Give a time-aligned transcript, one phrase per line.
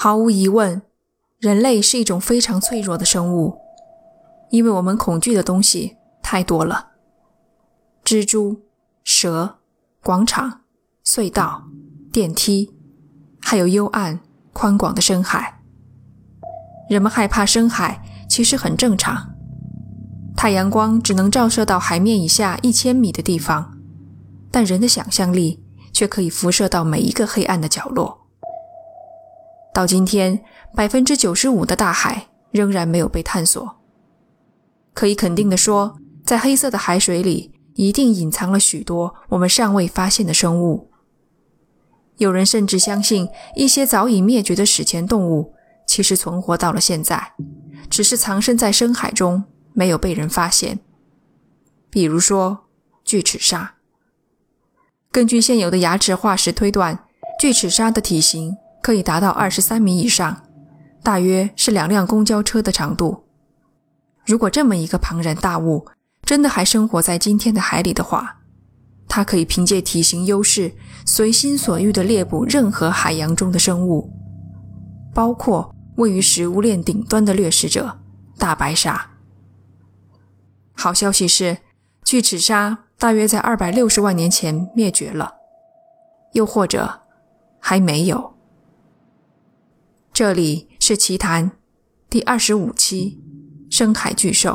[0.00, 0.80] 毫无疑问，
[1.40, 3.58] 人类是一种非常脆弱的生物，
[4.50, 6.90] 因为我们恐惧的东西太多了：
[8.04, 8.62] 蜘蛛、
[9.02, 9.58] 蛇、
[10.04, 10.60] 广场、
[11.04, 11.64] 隧道、
[12.12, 12.72] 电梯，
[13.40, 14.20] 还有幽暗
[14.52, 15.62] 宽广的深海。
[16.88, 19.34] 人们害怕深海，其实很正常。
[20.36, 23.76] 太阳光只能照射到海面以下一千米的地方，
[24.52, 25.60] 但人的想象力
[25.92, 28.17] 却可以辐射到每一个黑暗的角落。
[29.78, 30.42] 到今天，
[30.74, 33.76] 百分之九十五的大海仍然没有被探索。
[34.92, 40.90] 可以肯定地说，在黑色的海水里，一定隐藏了许多我们尚未发现的生物。
[42.16, 45.54] 有人甚至相信，一些早已灭绝的史前动物，
[45.86, 47.34] 其实存活到了现在，
[47.88, 50.80] 只是藏身在深海中，没有被人发现。
[51.88, 52.66] 比如说，
[53.04, 53.76] 巨齿鲨。
[55.12, 57.04] 根据现有的牙齿化石推断，
[57.38, 58.56] 巨齿鲨的体型。
[58.88, 60.44] 可以达到二十三米以上，
[61.02, 63.24] 大约是两辆公交车的长度。
[64.24, 65.86] 如果这么一个庞然大物
[66.22, 68.38] 真的还生活在今天的海里的话，
[69.06, 70.72] 它可以凭借体型优势，
[71.04, 74.10] 随心所欲地猎捕任何海洋中的生物，
[75.12, 77.98] 包括位于食物链顶端的掠食者——
[78.40, 79.10] 大白鲨。
[80.72, 81.58] 好消息是，
[82.02, 85.34] 巨齿鲨大约在二百六十万年前灭绝了，
[86.32, 87.02] 又或者
[87.60, 88.37] 还没有。
[90.18, 91.52] 这里是奇谈
[92.10, 93.22] 第二十五期
[93.72, 94.50] 《深海巨兽》。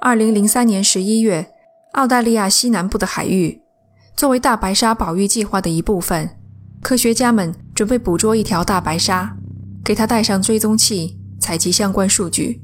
[0.00, 1.50] 二零零三年十一月，
[1.94, 3.60] 澳大利亚西南部的海域，
[4.14, 6.38] 作为大白鲨保育计划的一部分，
[6.80, 9.36] 科学家们准备捕捉一条大白鲨，
[9.84, 12.62] 给它带上追踪器，采集相关数据。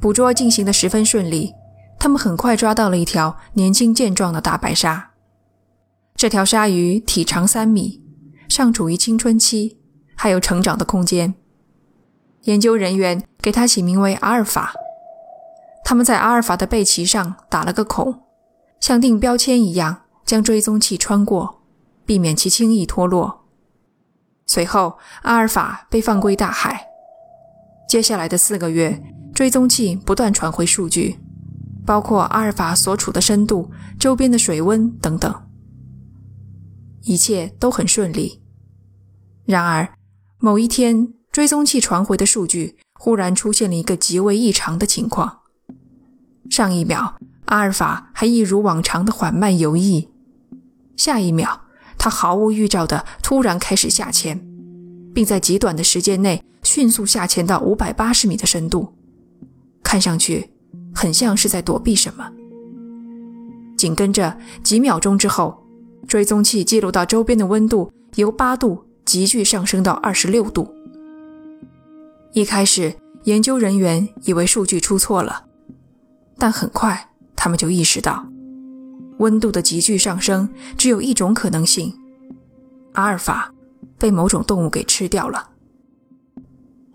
[0.00, 1.52] 捕捉进行的十分顺利，
[1.96, 5.12] 他们很快抓到了一条年轻健壮的大白鲨。
[6.16, 7.99] 这条鲨鱼体长三米，
[8.50, 9.78] 尚处于青春期，
[10.16, 11.34] 还有成长的空间。
[12.42, 14.74] 研究人员给它起名为阿尔法。
[15.84, 18.22] 他们在阿尔法的背鳍上打了个孔，
[18.80, 21.62] 像钉标签一样将追踪器穿过，
[22.04, 23.46] 避免其轻易脱落。
[24.46, 26.88] 随后，阿尔法被放归大海。
[27.88, 29.00] 接下来的四个月，
[29.32, 31.20] 追踪器不断传回数据，
[31.86, 35.32] 包括阿尔法所处的深度、周边的水温等等。
[37.02, 38.39] 一切都很顺利。
[39.50, 39.92] 然而，
[40.38, 45.40] 某一天，追踪器传回的数据忽然出现了一个极为异常的情况。
[46.48, 47.16] 上一秒，
[47.46, 50.08] 阿尔法还一如往常的缓慢游弋；
[50.96, 51.60] 下一秒，
[51.98, 54.40] 它毫无预兆的突然开始下潜，
[55.12, 58.94] 并在极短的时间内迅速下潜到五百八十米的深度，
[59.82, 60.50] 看上去
[60.94, 62.30] 很像是在躲避什么。
[63.76, 65.58] 紧跟着几秒钟之后。
[66.08, 70.72] 追踪器记录到周边的温度由八度急剧上升到二十六度。
[72.32, 72.94] 一开始，
[73.24, 75.46] 研究人员以为数据出错了，
[76.38, 78.24] 但很快他们就意识到，
[79.18, 81.92] 温度的急剧上升只有一种可能性：
[82.92, 83.52] 阿尔法
[83.98, 85.50] 被某种动物给吃掉了。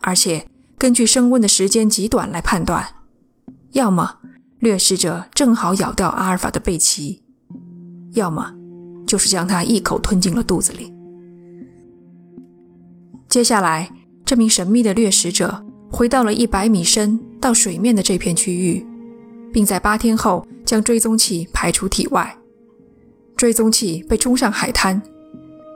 [0.00, 0.46] 而且，
[0.78, 2.86] 根据升温的时间极短来判断，
[3.72, 4.18] 要么
[4.60, 7.20] 掠食者正好咬掉阿尔法的背鳍，
[8.12, 8.54] 要么……
[9.04, 10.93] 就是将它一口吞进了肚子里。
[13.34, 13.90] 接下来，
[14.24, 18.86] 这名神秘的掠食者回到了一百米深到水面的这片区域，
[19.52, 22.38] 并在八天后将追踪器排出体外。
[23.36, 25.02] 追踪器被冲上海滩，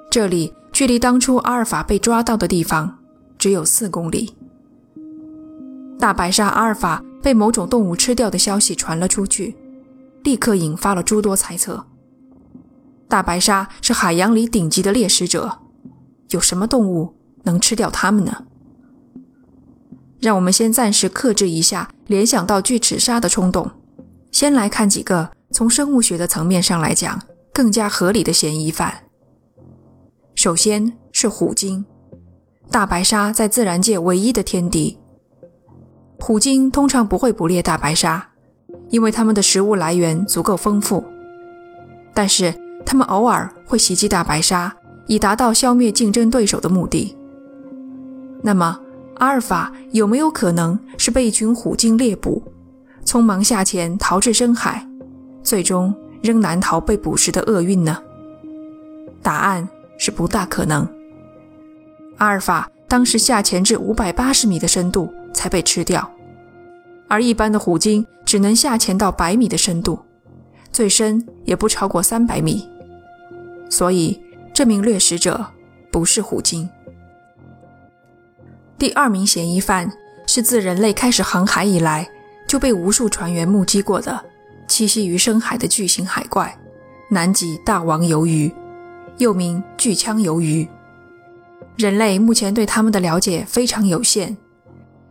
[0.08, 2.97] 这里距离当初阿尔法被抓到的地方
[3.36, 4.36] 只有四公里。
[5.98, 9.56] 大白鲨阿尔法被某种动物吃掉的消息传了出去，
[10.22, 11.84] 立刻引发了诸多猜测。
[13.08, 15.58] 大白鲨是海洋里顶级的猎食者，
[16.30, 17.14] 有什么动物
[17.50, 18.44] 能吃掉它们呢？
[20.20, 23.70] 让我们先暂时克制一下联想到巨齿鲨的冲动，
[24.31, 27.20] 先来看几个从生物学的层面上来讲
[27.53, 29.04] 更加合理的嫌疑犯。
[30.34, 31.84] 首先是虎鲸，
[32.71, 34.98] 大白鲨在自然界唯一的天敌。
[36.21, 38.30] 虎鲸通常不会捕猎大白鲨，
[38.91, 41.04] 因为它们的食物来源足够丰富，
[42.15, 42.54] 但是。
[42.86, 44.74] 它们偶尔会袭击大白鲨，
[45.09, 47.17] 以达到消灭竞争对手的目的。
[48.42, 48.80] 那么，
[49.16, 52.42] 阿尔法有没有可能是被一群虎鲸猎捕，
[53.04, 54.86] 匆忙下潜逃至深海，
[55.42, 58.00] 最终仍难逃被捕食的厄运呢？
[59.22, 59.68] 答案
[59.98, 60.88] 是不大可能。
[62.18, 66.08] 阿尔法当时下潜至五百八十米的深度才被吃掉，
[67.08, 69.98] 而一般的虎鲸只能下潜到百米的深度，
[70.72, 72.68] 最深也不超过三百米。
[73.68, 74.20] 所以，
[74.54, 75.44] 这名掠食者
[75.90, 76.68] 不是虎鲸。
[78.78, 79.91] 第二名嫌疑犯
[80.27, 82.09] 是自人类开始航海以来
[82.47, 84.25] 就被无数船员目击过的
[84.69, 86.57] 栖息于深海的巨型海怪——
[87.10, 88.54] 南极大王鱿鱼，
[89.16, 90.69] 又名巨枪鱿鱼。
[91.77, 94.36] 人类目前对它们的了解非常有限。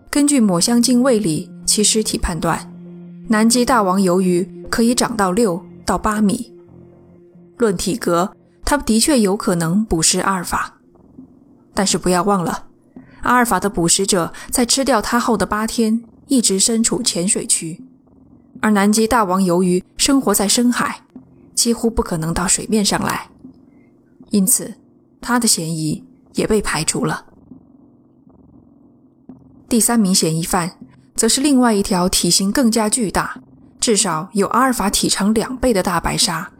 [0.09, 2.71] 根据抹香鲸胃里其尸体判断，
[3.27, 6.53] 南极大王鱿鱼可以长到六到八米。
[7.57, 8.31] 论体格，
[8.63, 10.75] 它的确有可能捕食阿尔法。
[11.73, 12.66] 但是不要忘了。
[13.21, 17.83] 阿尔法的捕食者在吃掉它后的八天一直身处浅水区，
[18.61, 21.01] 而南极大王鱿鱼生活在深海，
[21.55, 23.29] 几乎不可能到水面上来，
[24.29, 24.75] 因此
[25.19, 26.03] 它的嫌疑
[26.33, 27.25] 也被排除了。
[29.67, 30.77] 第三名嫌疑犯
[31.15, 33.41] 则是另外一条体型更加巨大，
[33.79, 36.51] 至少有阿尔法体长两倍的大白鲨。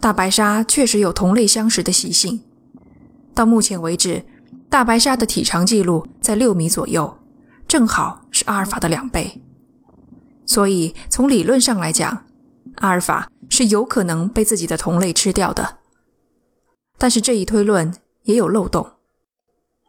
[0.00, 2.42] 大白鲨确实有同类相食的习性，
[3.34, 4.24] 到目前为止。
[4.74, 7.16] 大白鲨的体长记录在六米左右，
[7.68, 9.40] 正好是阿尔法的两倍。
[10.44, 12.24] 所以从理论上来讲，
[12.78, 15.78] 阿尔法是有可能被自己的同类吃掉的。
[16.98, 17.94] 但是这一推论
[18.24, 18.84] 也有漏洞。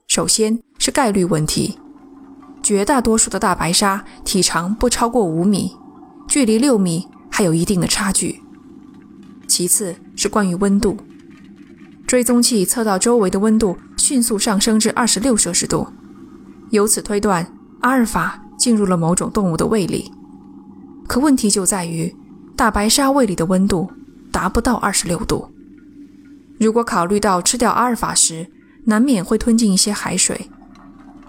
[0.05, 1.79] 首先是概率问题，
[2.61, 5.75] 绝大多数的大白鲨体长不超过五米，
[6.27, 8.39] 距离六米还有一定的差距。
[9.47, 10.95] 其次是关于温度，
[12.15, 13.77] 追踪器测到周围的温度。
[13.97, 15.85] 迅速上升至二十六摄氏度，
[16.69, 17.45] 由此推断
[17.81, 20.09] 阿尔法进入了某种动物的胃里。
[21.07, 22.15] 可问题就在于，
[22.55, 23.91] 大白鲨胃里的温度
[24.31, 25.45] 达不到二十六度。
[26.57, 28.49] 如果考虑到吃掉阿尔法时
[28.85, 30.49] 难免会吞进一些海水，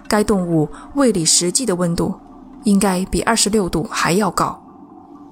[0.06, 2.14] 该动物胃里实际的温度
[2.62, 4.62] 应该比二十六度还要高，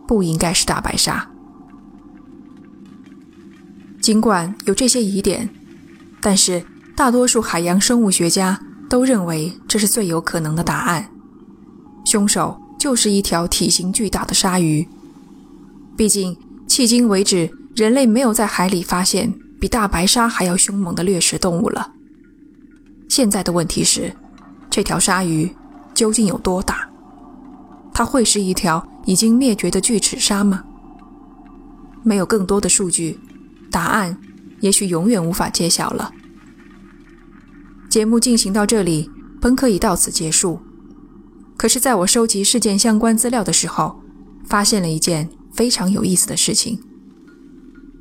[0.08, 1.30] 不应该是大白鲨。
[4.04, 5.48] 尽管有这些疑点，
[6.20, 6.62] 但是。
[6.96, 11.10] 大多数海洋生物学家都认为这是最有可能的答案，
[12.04, 14.86] 凶手就是一条体型巨大的鲨鱼。
[15.96, 16.36] 毕竟，
[16.68, 21.94] 迄今为止，人类没有在海里发现比大白鲨还要凶猛的掠食动物了。
[23.08, 24.14] 现在的问题是，
[24.70, 25.52] 这条鲨鱼
[25.94, 26.88] 究竟有多大？
[27.92, 30.62] 它会是一条已经灭绝的巨齿鲨吗？
[32.04, 33.18] 没有更多的数据，
[33.74, 34.16] 答案
[34.60, 36.12] 也许永远无法揭晓了。
[37.90, 39.10] 节目进行到这里，
[39.40, 40.60] 本可以到此结束。
[41.56, 44.00] 可是，在我收集事件相关资料的时候，
[44.46, 46.80] 发现了一件非常有意思的事情。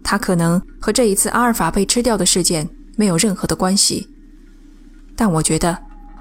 [0.04, 4.08] 它可能和这一次阿尔法被吃掉的事件没有任何的关系，
[5.16, 5.76] 但我觉得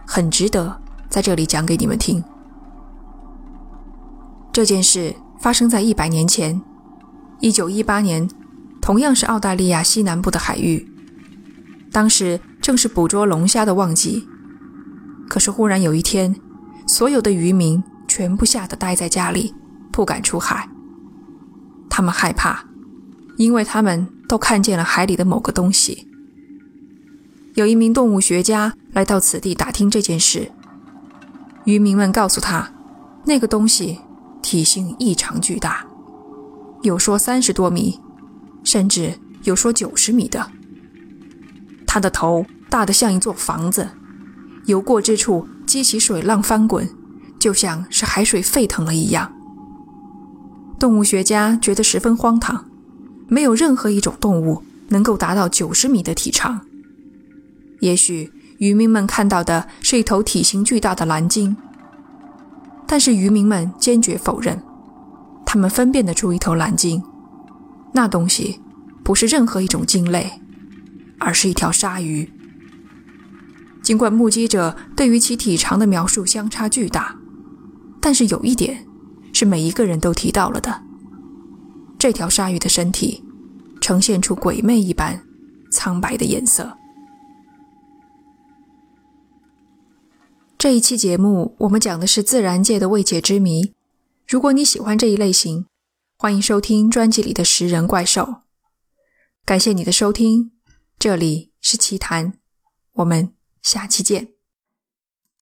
[0.07, 2.25] 很值得在这里讲给你们听。
[4.51, 6.59] 这件事发生在一百年前，
[7.41, 8.27] 一九一八年，
[8.83, 10.87] 同样是澳大利亚西南部的海域，
[11.91, 12.39] 当时。
[12.63, 14.25] 正是捕捉龙虾的旺季，
[15.29, 16.33] 可是忽然有一天，
[16.87, 19.53] 所有的渔民全部吓得待在家里，
[19.91, 20.69] 不敢出海。
[21.91, 22.65] 他们害怕，
[23.37, 26.07] 因为他们都看见了海里的某个东西。
[27.55, 30.53] 有一名动物学家来到此地打听这件事，
[31.65, 32.71] 渔民们告诉他，
[33.25, 33.99] 那个东西
[34.41, 35.85] 体型异常巨大，
[36.83, 37.99] 有说三十多米，
[38.65, 40.51] 甚至有说九十米的。
[41.87, 43.89] 它的头大得像一座房子，
[44.65, 46.89] 游过之处激起水浪翻滚，
[47.39, 49.33] 就像是海水沸腾了一样。
[50.79, 52.65] 动物学家觉得十分荒唐，
[53.29, 56.61] 没有任何一种动物能够达到九十米的体长。
[57.81, 61.57] 也许渔民们看到的是一头体型巨大的蓝鲸，
[62.87, 64.63] 但是渔民们坚决否认，
[65.45, 67.03] 他们分辨得出一头蓝鲸，
[67.93, 68.61] 那东西
[69.03, 70.39] 不是任何一种鲸类。
[71.25, 72.29] 而是一条鲨鱼。
[73.81, 77.17] 尽管目击者对于其体长的描述相差巨大，
[78.01, 78.85] 但是有一点
[79.33, 80.83] 是每一个人都提到了的：
[81.97, 83.23] 这条鲨鱼的身体
[83.81, 85.23] 呈现出鬼魅一般
[85.71, 86.77] 苍白的颜色。
[90.59, 93.73] 这一期节目我们讲的是自然界的未解之谜。
[94.27, 95.67] 如果你喜欢这一类型，
[96.23, 98.43] 欢迎收听专辑里的食人怪兽。
[99.45, 100.53] 感谢你的收听。
[100.97, 102.39] 这里是奇谈，
[102.93, 104.29] 我们下期见。